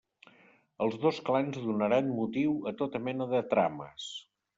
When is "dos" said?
1.03-1.19